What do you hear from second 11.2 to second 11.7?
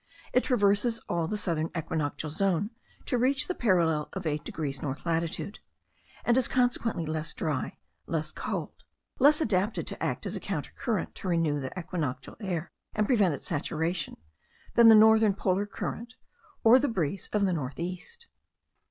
renew